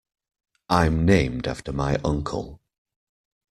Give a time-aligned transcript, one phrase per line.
[0.67, 2.59] I'm named after my uncle.